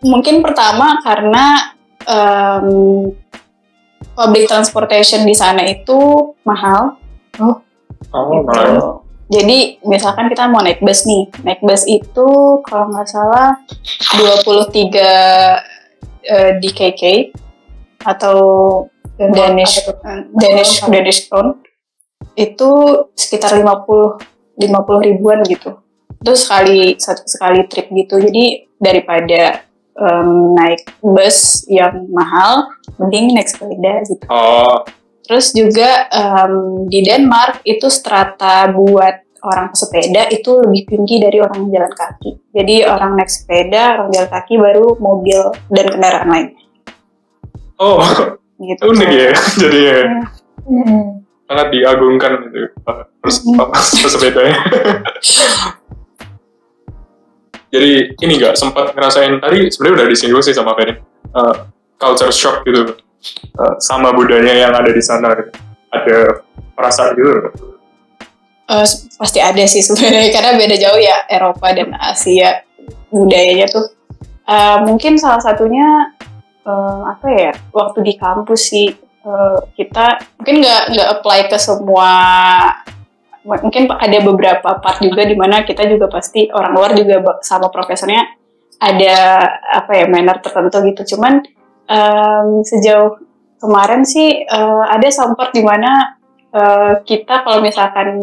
[0.00, 2.68] mungkin pertama karena em,
[4.14, 6.98] public transportation di sana itu mahal
[7.38, 7.62] Oh,
[8.34, 8.42] gitu.
[8.46, 8.98] malah.
[9.28, 12.28] Jadi misalkan kita mau naik bus nih, naik bus itu
[12.64, 13.60] kalau nggak salah
[14.16, 14.96] 23
[16.24, 17.02] eh, DKK
[18.08, 18.38] atau
[19.18, 19.84] Danish
[20.32, 21.60] Danish Danish krone
[22.38, 22.70] itu
[23.18, 23.68] sekitar 50
[24.58, 25.76] 50 ribuan gitu.
[26.18, 28.18] Itu sekali satu sekali trip gitu.
[28.18, 29.62] Jadi daripada
[29.98, 34.24] em, naik bus yang mahal, mending naik sepeda gitu.
[34.30, 34.86] Oh,
[35.28, 41.68] Terus juga em, di Denmark itu strata buat orang pesepeda itu lebih tinggi dari orang
[41.68, 42.30] jalan kaki.
[42.50, 46.48] Jadi orang naik sepeda, orang jalan kaki baru mobil dan kendaraan lain.
[47.78, 48.02] oh,
[48.58, 48.82] Gitu.
[48.82, 49.30] unik ya.
[49.62, 50.00] Jadi ya,
[50.66, 51.22] Hmm.
[51.46, 52.58] sangat diagungkan gitu.
[53.22, 53.70] Terus Hmm.
[54.10, 54.58] sepedanya.
[57.68, 60.96] Jadi ini nggak sempat ngerasain tadi sebenarnya udah disinggung sih sama Ferry.
[61.28, 61.54] Eh,
[62.00, 62.96] culture shock gitu
[63.58, 65.34] Eh, sama budaya yang ada di sana.
[65.34, 65.50] gitu.
[65.88, 66.18] Ada
[66.76, 67.32] perasaan gitu.
[68.68, 68.86] Eh,
[69.18, 72.62] pasti ada sih sebenarnya karena beda jauh ya Eropa dan Asia
[73.10, 73.86] budayanya tuh.
[74.48, 76.14] Eh, mungkin salah satunya
[76.64, 78.88] eh, apa ya waktu di kampus sih
[79.24, 82.12] eh, kita mungkin nggak nggak apply ke semua
[83.44, 88.28] mungkin ada beberapa part juga di mana kita juga pasti orang luar juga sama profesornya
[88.76, 89.16] ada
[89.72, 91.40] apa ya manner tertentu gitu cuman
[91.88, 93.16] em, sejauh
[93.58, 96.14] kemarin sih eh, ada sempat di mana
[96.48, 98.20] eh, kita kalau misalkan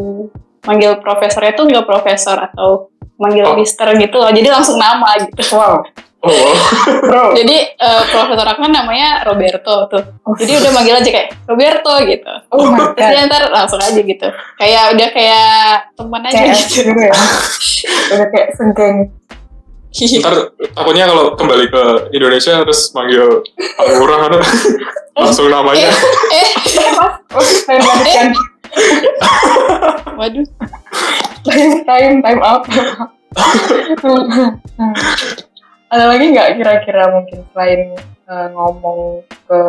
[0.61, 3.55] manggil profesornya tuh nggak profesor atau manggil Oh.
[3.55, 5.81] mister gitu loh jadi langsung nama gitu Wow,
[6.19, 6.49] Oh, wow.
[7.01, 7.23] bro.
[7.37, 10.33] jadi eh, profesor aku kan namanya Roberto tuh Oh.
[10.33, 13.29] jadi udah manggil aja kayak Roberto gitu Oh my terus dia god.
[13.29, 15.53] ntar langsung aja gitu kayak udah kayak
[15.93, 17.15] teman aja CS gitu gitu ya.
[18.07, 18.97] Udah kayak senggeng.
[19.95, 20.35] Ntar
[20.75, 23.39] takutnya kalau kembali ke Indonesia terus manggil
[23.79, 24.33] Pak Lurah kan,
[25.15, 25.87] langsung namanya.
[26.35, 26.47] eh.
[27.63, 28.27] Saya melanjutkan.
[30.19, 30.45] waduh.
[31.47, 32.67] Time time time up
[35.91, 37.95] ada lagi nggak kira-kira mungkin selain
[38.27, 39.61] eh, ngomong ke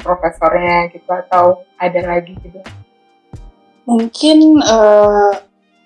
[0.00, 2.58] profesornya gitu atau ada lagi gitu?
[3.86, 5.30] Mungkin eh,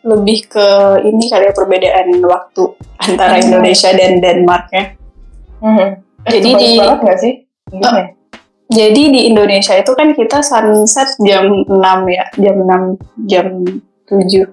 [0.05, 0.69] lebih ke
[1.03, 2.63] ini kali ya perbedaan waktu
[3.01, 3.45] antara Hmm.
[3.49, 4.85] Indonesia dan Denmark ya
[6.25, 7.35] Jadi Kebayang di- banget sih
[7.75, 7.91] ya?
[8.67, 11.69] Jadi di Indonesia itu kan kita sunset jam 6
[12.07, 12.83] ya, jam 6,
[13.25, 13.47] jam
[14.05, 14.45] 7.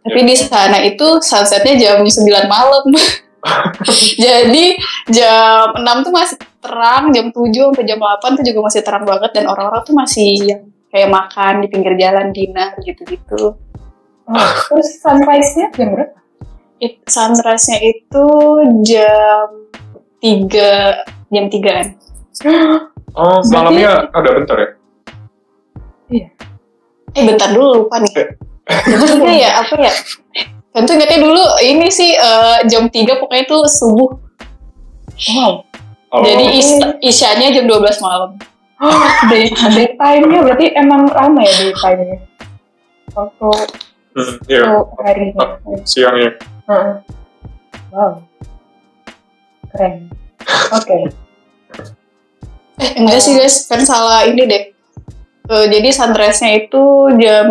[0.00, 2.82] Tapi di sana itu sunsetnya jam 9 malam.
[4.18, 4.74] Jadi
[5.08, 9.30] jam 6 tuh masih terang, jam 7 sampai jam 8 tuh juga masih terang banget
[9.32, 13.54] dan orang-orang tuh masih yang kayak makan di pinggir jalan dinner gitu-gitu.
[14.28, 16.14] Oh, terus sunrise-nya jam berapa?
[16.78, 18.26] It, sunrise-nya itu
[18.84, 19.48] jam
[20.20, 21.86] 3 jam 3-an.
[23.16, 24.68] Oh, malamnya ada bentar ya?
[27.16, 28.12] Eh bentar dulu lupa nih.
[28.68, 29.92] Tentunya ya apa ya?
[30.70, 34.10] Tentu ingatnya dulu ini sih eh, jam 3 pokoknya itu subuh.
[35.34, 35.66] Wow.
[36.08, 36.70] Oh, Jadi is
[37.04, 38.38] isyanya jam 12 malam.
[38.78, 38.94] Oh,
[39.32, 42.18] day, daytime-nya berarti emang lama ya daytime-nya?
[43.16, 43.48] Waktu
[44.18, 45.46] hmm, iya, waktu harinya.
[45.86, 46.30] siangnya.
[46.66, 46.94] Heeh.
[47.94, 48.12] Wow.
[49.72, 50.10] Keren.
[50.74, 50.98] Oke.
[52.78, 54.70] Eh enggak sih guys, kan salah ini deh.
[55.50, 57.50] Eh, jadi sunrise-nya itu jam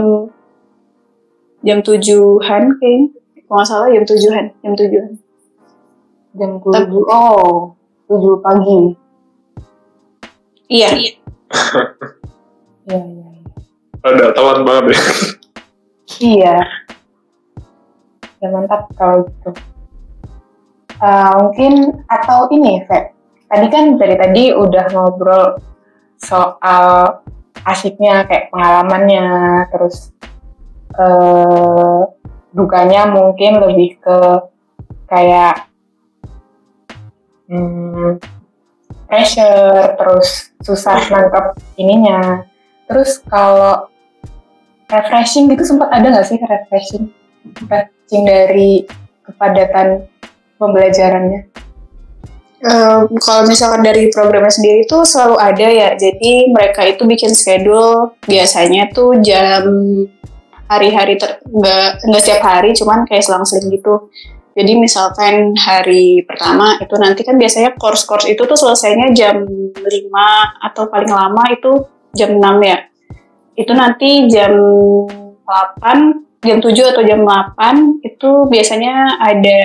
[1.68, 3.12] jam 7-an kayaknya.
[3.44, 5.14] Kalau nggak salah jam 7-an, jam 7-an.
[6.40, 7.12] Jam 7.
[7.12, 7.76] Oh,
[8.08, 8.96] 7 pagi.
[10.72, 10.96] Iya.
[10.96, 11.12] Iya,
[12.88, 13.28] iya.
[14.00, 15.00] Ada telat banget ya.
[16.18, 16.58] Iya.
[18.38, 19.50] Ya mantap kalau gitu.
[20.98, 21.74] Eh, mungkin
[22.10, 23.14] atau ini, Fe.
[23.48, 25.62] Tadi kan dari tadi udah ngobrol
[26.18, 27.22] soal
[27.64, 29.28] asiknya kayak pengalamannya,
[29.70, 30.10] terus
[30.98, 32.02] eh,
[32.54, 34.20] dukanya mungkin lebih ke
[35.06, 35.70] kayak
[37.46, 38.18] hmm,
[39.06, 41.46] pressure, terus susah nangkep
[41.78, 42.42] ininya.
[42.90, 43.86] Terus kalau
[44.88, 47.12] refreshing gitu sempat ada nggak sih refreshing?
[47.68, 48.88] Refreshing dari
[49.28, 50.08] kepadatan
[50.56, 51.48] pembelajarannya?
[52.58, 55.90] Eh, kalau misalkan dari programnya sendiri itu selalu ada ya.
[55.94, 59.68] Jadi mereka itu bikin schedule biasanya tuh jam
[60.66, 64.10] hari-hari nggak nggak setiap hari, cuman kayak selang-seling gitu.
[64.58, 69.86] Jadi misalkan hari pertama itu nanti kan biasanya course-course itu tuh selesainya jam 5
[70.66, 71.86] atau paling lama itu
[72.18, 72.82] jam 6 ya.
[73.58, 74.54] Itu nanti jam
[75.10, 79.62] 8, jam 7 atau jam 8 itu biasanya ada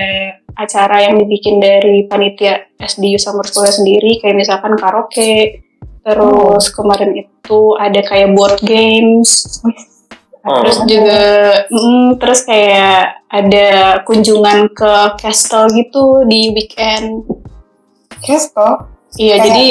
[0.57, 5.61] acara yang dibikin dari panitia SDU Summer School sendiri kayak misalkan karaoke.
[6.03, 9.63] Terus kemarin itu ada kayak board games,
[10.43, 10.59] Oh.
[10.59, 11.23] Terus juga,
[11.71, 17.23] mm, terus kayak ada kunjungan ke castle gitu di weekend.
[18.19, 18.91] Kesto?
[19.15, 19.67] Iya, Kayak- jadi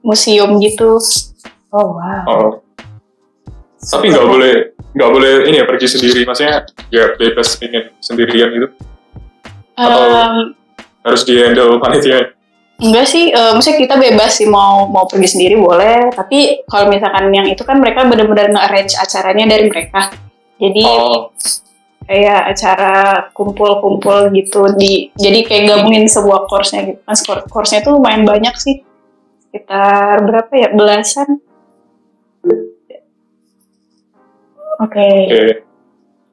[0.00, 0.96] museum gitu.
[1.76, 2.24] Oh wow.
[2.24, 2.50] Oh.
[3.86, 4.52] Tapi nggak boleh
[4.92, 8.68] nggak boleh ini ya pergi sendiri, maksudnya ya bebas ingin sendirian gitu.
[9.74, 10.34] Atau- Em,
[11.04, 12.34] Harus di handle panitia.
[12.76, 16.10] enggak sih, eh, maksudnya kita bebas sih mau mau pergi sendiri boleh.
[16.10, 20.10] Tapi kalau misalkan yang itu kan mereka benar-benar nge-arrange acaranya dari mereka.
[20.56, 21.30] Jadi Oh,
[22.02, 22.94] kayak acara
[23.30, 28.54] kumpul-kumpul gitu di jadi kayak gabungin sebuah course-nya gitu kan Course- course-nya tuh lumayan banyak
[28.56, 28.80] sih
[29.42, 31.42] sekitar berapa ya belasan
[34.80, 35.08] Oke.
[35.30, 35.44] oke.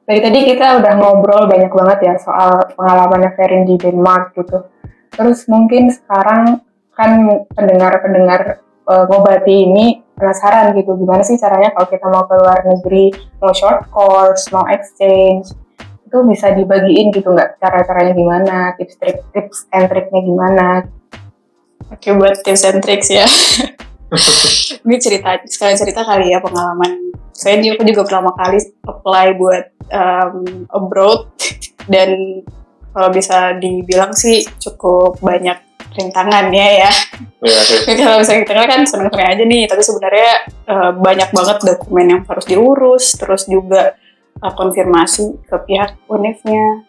[0.04, 4.68] Dari tadi kita udah ngobrol banyak banget ya soal pengalamannya Ferin di Denmark gitu.
[5.16, 6.60] Terus mungkin sekarang
[6.92, 7.10] kan
[7.56, 13.10] pendengar-pendengar uh, ngobati ini penasaran gitu gimana sih caranya kalau kita mau ke luar negeri,
[13.40, 15.50] mau short course, mau exchange,
[16.06, 20.68] itu bisa dibagiin gitu nggak cara-caranya gimana, tips trik tips and triknya gimana?
[21.90, 23.26] oke buat tips and tricks ya
[24.86, 30.66] ini cerita sekalian cerita kali ya pengalaman saya juga juga pertama kali apply buat um,
[30.70, 31.30] abroad
[31.92, 32.42] dan
[32.94, 35.58] kalau bisa dibilang sih cukup banyak
[35.94, 36.92] rintangannya ya
[37.44, 37.76] Ya, oke.
[37.84, 42.22] Jadi kalau misalnya kita kan seneng-seneng aja nih, tapi sebenarnya eh, banyak banget dokumen yang
[42.24, 43.92] harus diurus, terus juga
[44.40, 46.88] eh, konfirmasi ke pihak UNIF-nya.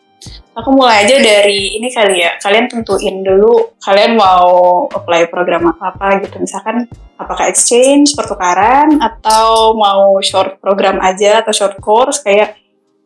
[0.56, 6.24] Aku mulai aja dari ini kali ya, kalian tentuin dulu kalian mau apply program apa
[6.24, 6.88] gitu, misalkan
[7.20, 12.56] apakah exchange, pertukaran, atau mau short program aja atau short course kayak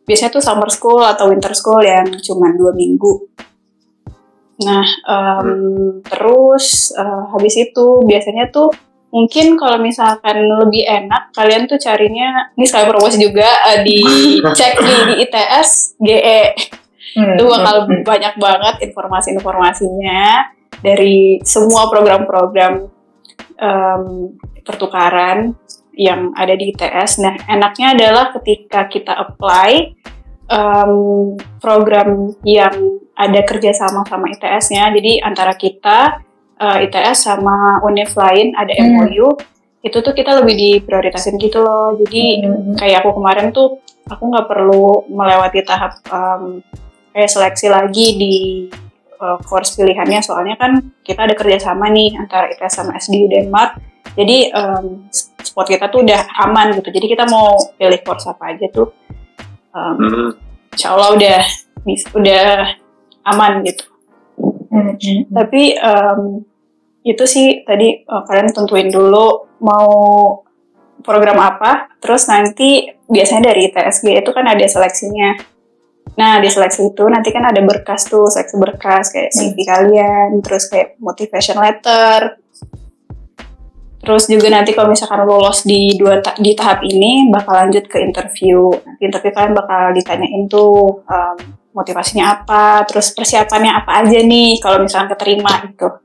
[0.06, 3.26] biasanya tuh summer school atau winter school yang cuma dua minggu.
[4.62, 5.50] Nah, em,
[6.06, 8.70] terus eh, habis itu biasanya tuh
[9.10, 13.98] mungkin kalau misalkan lebih enak kalian tuh carinya ini sekali promosi juga eh, di
[14.58, 15.68] cek di, di ITS
[15.98, 16.42] GE
[17.10, 17.34] Hmm.
[17.34, 22.86] itu bakal banyak banget informasi-informasinya dari semua program-program
[23.58, 24.02] em,
[24.62, 25.52] pertukaran
[25.98, 27.20] yang ada di ITS.
[27.20, 29.92] Nah, enaknya adalah ketika kita apply
[30.48, 30.92] em,
[31.60, 36.24] program yang ada kerjasama sama ITS-nya, jadi antara kita
[36.60, 39.08] eh, ITS sama univ lain ada Hmm.
[39.08, 39.32] MOU,
[39.80, 41.96] itu tuh kita lebih diprioritasin gitu loh.
[41.96, 42.76] Jadi Hmm.
[42.76, 46.60] kayak aku kemarin tuh aku nggak perlu melewati tahap em,
[47.10, 48.34] kayak seleksi lagi di
[49.20, 53.78] uh, course pilihannya soalnya kan kita ada kerjasama nih antara ITS sama SDU Denmark
[54.18, 55.06] jadi em,
[55.38, 58.90] spot kita tuh udah aman gitu jadi kita mau pilih course apa aja tuh
[59.70, 60.30] em, Hmm.
[60.74, 61.38] insya Allah udah
[62.16, 62.46] udah
[63.26, 63.86] aman gitu
[64.70, 65.34] Hmm, hmm.
[65.34, 66.46] tapi em,
[67.04, 69.88] itu sih tadi eh, kalian tentuin dulu mau
[71.00, 75.32] program apa, terus nanti biasanya dari TSG itu kan ada seleksinya.
[76.18, 80.66] Nah di seleksi itu nanti kan ada berkas tuh, seleksi berkas kayak CV kalian, terus
[80.66, 82.40] kayak motivation letter.
[84.00, 88.00] Terus juga nanti kalau misalkan lolos di dua ta- di tahap ini bakal lanjut ke
[88.00, 88.72] interview.
[88.72, 91.36] Nanti interview kalian bakal ditanyain tuh em,
[91.76, 96.00] motivasinya apa, terus persiapannya apa aja nih kalau misalkan keterima gitu.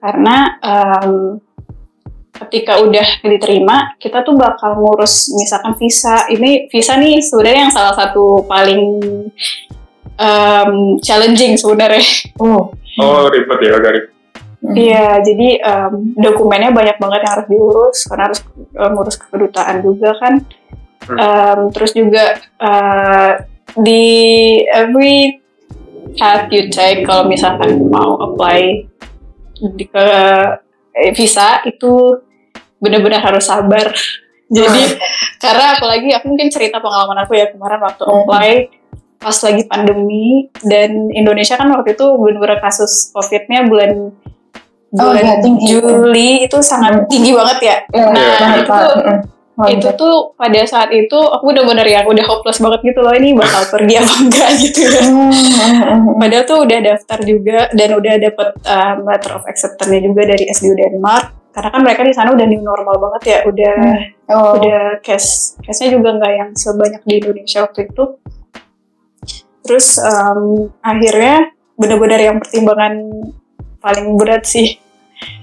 [0.00, 1.36] Karena em,
[2.44, 6.28] ketika udah diterima, kita tuh bakal ngurus misalkan visa.
[6.28, 8.82] Ini visa nih sebenarnya yang salah satu paling
[10.16, 12.04] em, challenging sebenarnya.
[12.40, 14.12] Oh, Oh, ribet ya, agak ribet.
[14.72, 20.10] Iya, jadi em, dokumennya banyak banget yang harus diurus karena harus eh, ngurus kedutaan juga
[20.16, 20.34] kan.
[21.06, 21.18] Hmm.
[21.20, 23.32] Em, terus juga eh,
[23.76, 24.04] di
[24.72, 25.38] every
[26.16, 28.88] path you take kalau misalkan mau apply
[29.76, 30.08] di ke
[30.96, 32.24] eh, visa itu
[32.78, 33.90] benar-benar harus sabar
[34.46, 34.94] Jadi
[35.36, 38.14] karena apalagi aku mungkin cerita pengalaman aku ya kemarin waktu Hmm.
[38.22, 38.50] apply
[39.16, 40.26] pas lagi pandemi
[40.62, 44.14] dan Indonesia kan waktu itu benar-benar kasus COVID-nya bulan
[44.94, 45.64] Oh, bulan iya, tinggi.
[45.66, 47.10] Juli itu sangat Hmm.
[47.10, 47.76] tinggi banget ya.
[47.90, 48.80] Ya, Iya, banget, itu Pak.
[48.80, 49.20] tuh-.
[49.56, 49.72] Wajar.
[49.72, 53.64] itu tuh pada saat itu aku benar-benar yang udah hopeless banget gitu loh ini bakal
[53.72, 55.00] pergi apa enggak gitu ya.
[55.00, 56.20] Hmm, hmm, hmm.
[56.20, 60.76] Padahal tuh udah daftar juga dan udah dapet um, letter of acceptance-nya juga dari SDU
[60.76, 61.24] Denmark.
[61.56, 63.76] Karena kan mereka di sana udah new normal banget ya, udah
[64.26, 68.04] Oh, udah case case-nya juga nggak yang sebanyak di Indonesia waktu itu.
[69.64, 73.06] Terus um, akhirnya benar-benar yang pertimbangan
[73.78, 74.80] paling berat sih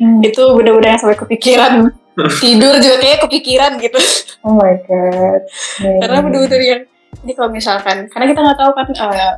[0.01, 0.19] hmm.
[0.25, 1.73] itu benar-benar yang sampai kepikiran
[2.43, 3.99] tidur juga kayak kepikiran gitu
[4.43, 5.41] Oh my god.
[5.79, 5.97] Hmm.
[6.03, 6.81] karena benar-benar yang
[7.23, 9.33] ini kalau misalkan karena kita nggak tahu kan eh,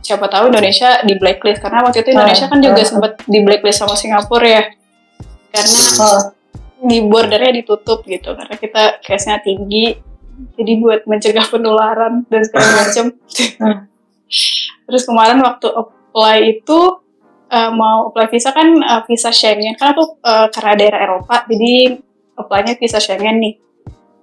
[0.00, 2.88] siapa tahu Indonesia di blacklist karena waktu itu Indonesia kan juga Ah, ah.
[2.88, 4.62] sempat di blacklist sama Singapura ya
[5.50, 6.20] karena Oh,
[6.80, 9.98] di bordernya ditutup gitu karena kita case-nya tinggi.
[10.56, 13.06] Jadi buat mencegah penularan dan segala macam.
[13.60, 13.80] Hmm.
[14.86, 16.78] terus kemarin waktu apply itu
[17.46, 19.76] eh, mau apply visa kan eh, visa Schengen.
[19.76, 22.00] Kan aku eh, karena daerah Eropa jadi
[22.34, 23.54] apply-nya visa Schengen nih.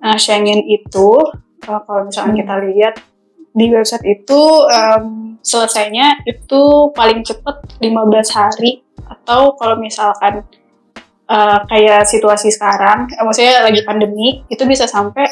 [0.02, 1.10] Nah Schengen itu
[1.62, 2.42] eh, kalau misalkan Hmm.
[2.42, 2.96] kita lihat
[3.58, 8.86] di website itu em, selesainya itu paling cepet 15 hari.
[9.02, 10.46] Atau kalau misalkan
[11.28, 15.28] eh, kayak situasi sekarang, eh, maksudnya lagi pandemi, itu bisa sampai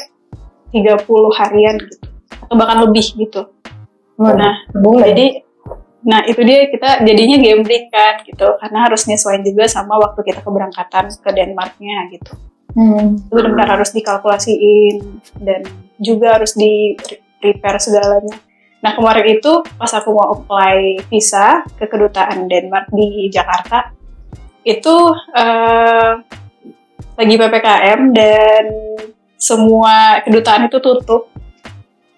[0.70, 2.06] 30 harian gitu,
[2.46, 3.48] atau bahkan lebih gitu.
[4.16, 5.12] Nah, boleh.
[5.12, 5.26] Jadi,
[6.06, 10.40] nah itu dia kita jadinya gambling kan gitu, karena harus nyesuaiin juga sama waktu kita
[10.40, 12.32] keberangkatan ke Denmarknya gitu.
[12.76, 13.16] Hmm.
[13.16, 15.00] Itu benar-benar harus dikalkulasiin
[15.40, 15.64] dan
[15.96, 16.92] juga harus di
[17.40, 18.36] prepare segalanya.
[18.84, 23.96] Nah kemarin itu pas aku mau apply visa ke kedutaan Denmark di Jakarta,
[24.66, 24.96] itu
[25.32, 26.10] eh,
[27.16, 28.64] lagi ppkm dan
[29.38, 31.30] semua kedutaan itu tutup.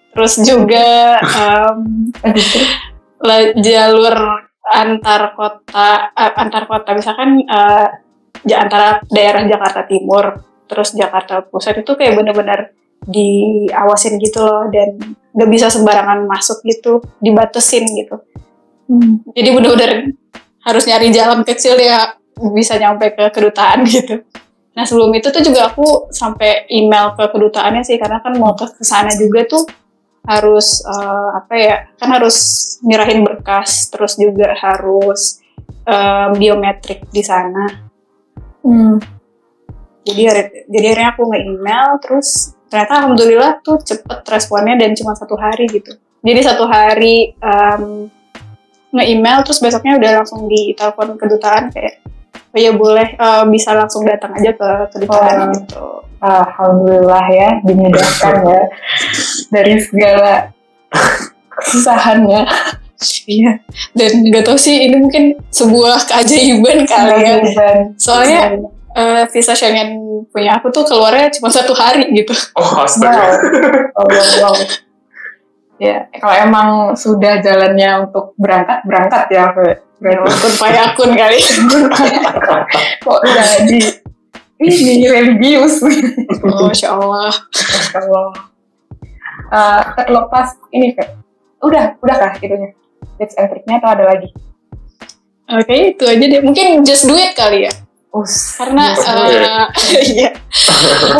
[0.09, 1.21] Terus juga
[3.21, 4.15] la- jalur
[4.69, 7.45] antar kota eh, antar kota misalkan
[8.43, 10.25] ja- antara daerah Jakarta Timur
[10.69, 14.99] terus Jakarta Pusat itu kayak bener-bener diawasin gitu loh dan
[15.33, 18.17] nggak bisa sembarangan masuk gitu dibatesin gitu
[18.89, 19.21] Hmm.
[19.37, 20.17] jadi bener-bener
[20.65, 22.17] harus nyari jalan kecil ya
[22.55, 24.23] bisa nyampe ke kedutaan gitu.
[24.73, 28.65] Nah sebelum itu tuh juga aku sampai email ke kedutaannya sih karena kan mau ke
[28.85, 29.63] sana juga tuh
[30.23, 32.37] harus eh, apa ya kan harus
[32.85, 35.43] nyerahin berkas terus juga harus
[35.83, 37.89] eh, biometrik di sana.
[38.59, 38.99] Hmm.
[40.03, 45.65] jadi jadi akhirnya aku nge-email terus ternyata alhamdulillah tuh cepet responnya dan cuma satu hari
[45.71, 45.95] gitu.
[46.19, 48.11] Jadi satu hari em,
[48.91, 52.03] nge-email terus besoknya udah langsung ditelepon kedutaan kayak
[52.49, 55.53] oh ya boleh eh, bisa langsung datang aja ke kedutaan Wah.
[55.53, 55.85] gitu
[56.19, 58.61] Alhamdulillah ya dimudahkan ya
[59.49, 60.51] dari segala
[61.49, 62.43] kesusahannya.
[63.31, 63.63] iya
[63.95, 67.39] dan nggak tahu sih ini mungkin sebuah keajaiban kali ya
[67.95, 68.59] soalnya
[68.91, 69.95] eh, visa Schengen
[70.27, 72.83] punya aku tuh keluarnya cuma satu hari gitu Oh, Wow.
[72.83, 73.39] astaga.
[73.95, 74.55] Oh, wow, wow.
[75.79, 79.47] Ya, kalau emang sudah jalannya untuk berangkat, berangkat ya.
[79.49, 81.39] Akun pakai akun kali
[83.03, 83.79] Kok jadi
[84.59, 85.83] ini religius.
[85.83, 87.31] oh, Masya Allah
[87.95, 88.31] Kalau
[89.51, 91.15] uh, terlepas ini, Fe.
[91.63, 92.75] Udah, udah kah itunya?
[93.19, 94.31] Tips and triknya atau ada lagi?
[95.49, 97.73] oke itu aja deh mungkin just do it kali ya
[98.09, 99.69] Us, karena eh,
[100.17, 100.29] iya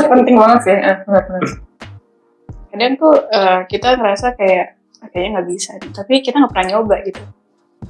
[0.09, 0.73] penting banget sih.
[0.73, 1.68] Eh, benar, benar.
[2.69, 6.67] Kadang tuh eh, kita ngerasa kayak "Ah, kayaknya nggak bisa nih." tapi kita nggak pernah
[6.75, 7.21] nyoba gitu.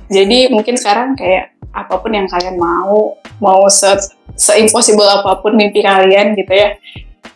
[0.10, 3.90] Jadi mungkin sekarang kayak apa pun yang kalian mau mau se
[4.34, 6.74] se impossible apa pun mimpi kalian gitu ya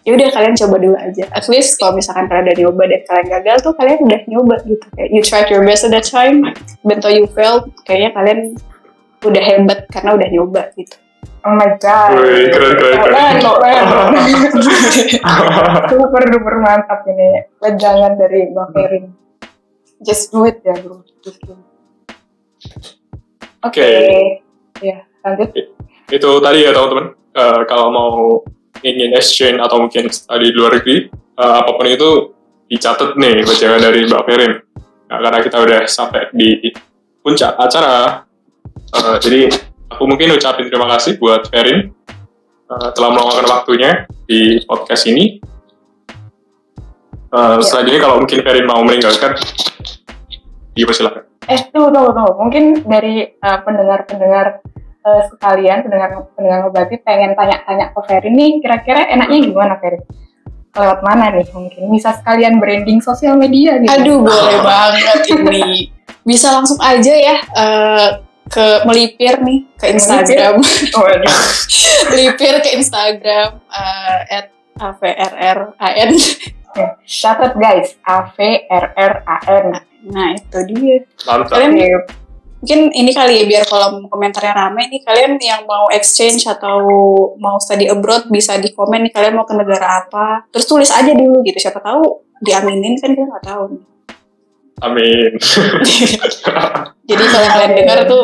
[0.03, 1.25] ya udah kalian coba dulu aja.
[1.31, 4.85] At least kalau misalkan kalian udah nyoba dan kalian gagal tuh kalian udah nyoba gitu.
[4.97, 6.43] Kayak you tried your best at that time
[6.83, 8.39] though you failed kayaknya kalian
[9.23, 11.02] udah hebat karena udah nyoba gitu
[11.43, 12.09] Oh my god.
[12.15, 13.13] Wih, keren, keren, keren.
[13.13, 13.83] Keren, keren.
[15.91, 19.11] super duper mantap ini wejangan dari Bang Ferin.
[19.99, 21.03] Just do it ya bro.
[21.19, 21.67] Just do it.
[23.63, 23.83] Oke.
[23.83, 23.91] Oke.
[24.83, 25.51] Ya, lanjut.
[26.11, 28.13] itu tadi ya teman-teman Eh, kalau mau
[28.85, 32.29] ingin exchange atau mungkin study di luar negeri eh, apa pun itu
[32.69, 34.53] dicatat nih bacakan dari Mbak Ferin
[35.03, 36.73] Nah, karena kita udah sampai di
[37.25, 38.21] puncak acara
[38.93, 39.41] eh, jadi
[39.93, 41.93] aku mungkin ucapin terima kasih buat Ferin
[42.67, 45.53] eh, telah meluangkan waktunya di podcast ini
[47.33, 49.33] Eh, selanjutnya kalau mungkin Ferin mau meninggalkan
[50.77, 52.33] dipersilakan Eh, tunggu, tunggu, tunggu.
[52.39, 54.63] Mungkin dari uh, pendengar-pendengar
[55.03, 60.05] uh, sekalian, pendengar pendengar ngebati pengen tanya-tanya ke Ferin nih, kira-kira enaknya gimana Ferin?
[60.73, 65.93] lewat mana nih mungkin bisa sekalian branding sosial media gitu Aduh, boleh banget ini.
[66.25, 68.09] Bisa langsung aja ya eh,
[68.53, 70.61] ke melipir nih ke Instagram.
[70.93, 71.37] Waduh.
[72.13, 74.47] melipir ke Instagram eh, at
[74.77, 76.11] avrran.
[77.05, 78.37] catat guys A V
[78.69, 79.67] R R A N
[80.03, 80.99] Nah, itu dia.
[81.23, 81.55] Mantap.
[81.55, 81.79] Kalian
[82.63, 86.79] mungkin ini kali ya biar kolom komentarnya rame nih kalian yang mau exchange atau
[87.35, 91.11] mau study abroad bisa di komen nih kalian mau ke negara apa terus tulis aja
[91.11, 93.83] dulu gitu siapa tahu diaminin kan kita nggak tahu
[94.79, 95.31] Amin.
[97.11, 98.23] jadi kalau kalian dengar tuh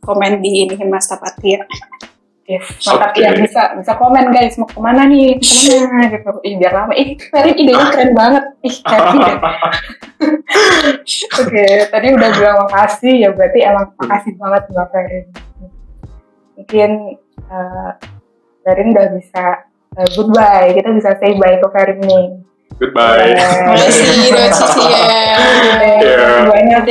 [0.00, 1.62] komen di ini Mas Tapati ya
[2.50, 3.22] yes, mantap Oke.
[3.22, 5.54] ya bisa bisa komen guys mau ke mana nih ke
[5.86, 6.30] mana gitu.
[6.42, 6.92] Ih biar lama.
[6.98, 8.44] Ih Ferin idenya keren banget.
[8.66, 9.38] Ih happy deh
[11.40, 15.26] oke tadi udah bilang makasih ya berarti emang makasih banget mbak Ferin.
[16.58, 16.90] Mungkin
[17.48, 17.90] uh,
[18.66, 19.44] Ferin udah bisa
[19.96, 20.74] uh, goodbye.
[20.74, 22.26] Kita bisa say bye ke Ferin nih.
[22.82, 23.36] Goodbye.
[23.70, 25.02] makasih buat sisi ya.
[26.02, 26.26] Iya.
[26.50, 26.82] banyak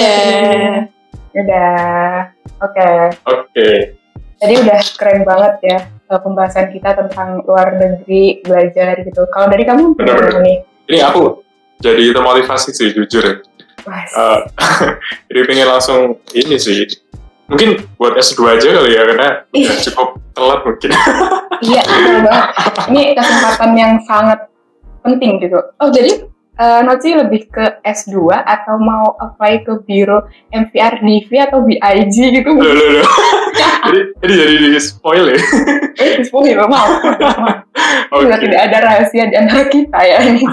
[2.60, 2.76] Dadah.
[2.76, 3.70] udah oke Oke.
[4.40, 9.28] Tadi udah keren banget ya uh, pembahasan kita tentang luar negeri belajar gitu.
[9.36, 10.58] Kalau dari kamu gimana nih?
[10.90, 11.44] Ini aku
[11.80, 13.36] jadi termotivasi sih jujur ya.
[13.90, 14.40] Eh,
[15.32, 16.00] jadi pengen langsung
[16.36, 16.88] ini sih.
[17.50, 20.08] Mungkin buat S2 aja kali ya karena udah cukup
[20.38, 20.90] telat mungkin.
[21.66, 22.48] iya betul banget.
[22.94, 24.40] Ini kesempatan yang sangat
[25.02, 25.58] penting gitu.
[25.82, 26.30] Oh jadi
[26.60, 32.52] uh, Noci lebih ke S2 atau mau apply ke biro MVR DV atau BIG gitu?
[32.52, 33.08] Loh, loh, loh.
[33.88, 35.40] jadi, jadi jadi di spoil ya.
[35.96, 36.88] Eh, spoiler mau.
[38.14, 38.28] Oke.
[38.28, 40.44] Sudah tidak ada rahasia di antara kita ya ini.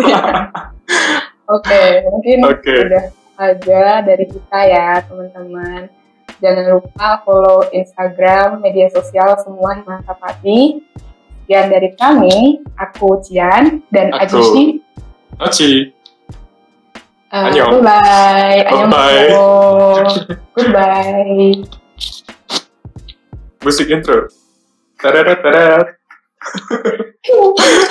[1.54, 2.74] Oke, mungkin Oke.
[2.86, 3.04] udah
[3.36, 5.90] aja dari kita ya teman-teman.
[6.36, 10.84] Jangan lupa follow Instagram, media sosial semua Mantap Hati.
[11.46, 14.42] Sekian dari kami, aku Cian dan Aku.
[14.42, 14.82] Ajushi.
[15.38, 15.95] Oci.
[17.36, 17.84] Uh, Annyeong.
[17.84, 18.64] Bye-bye.
[18.64, 19.28] Bye-bye.
[20.56, 21.68] Goodbye.
[23.60, 24.32] Musik intro.
[24.96, 25.44] Tararat.